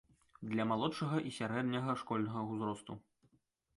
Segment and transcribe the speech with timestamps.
[0.53, 2.93] Для малодшага і сярэдняга школьнага ўзросту.